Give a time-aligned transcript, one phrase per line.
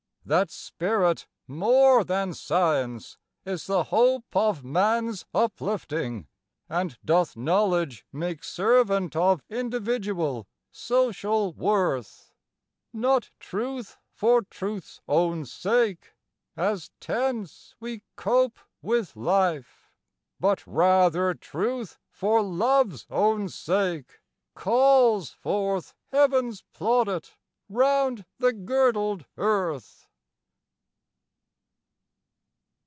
[0.23, 6.27] That spirit more than science is the hope Of man's uplifting,
[6.69, 12.31] and doth knowledge make Servant of individual, social worth.
[12.93, 16.13] Not truth for truth's own sake,
[16.55, 19.91] as tense we cope With life,
[20.39, 24.21] but rather truth for love's own sake
[24.53, 27.35] Calls forth heaven's plaudit
[27.67, 30.07] round the girdled earth.